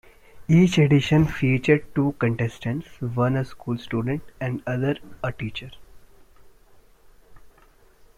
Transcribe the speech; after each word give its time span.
Each 0.47 0.79
edition 0.79 1.25
featured 1.27 1.93
two 1.93 2.13
contestants; 2.17 2.87
one 3.01 3.35
a 3.35 3.45
school 3.45 3.77
student 3.77 4.23
and 4.39 4.59
the 4.61 4.71
other 4.71 4.95
a 5.23 5.31
teacher. 5.31 5.69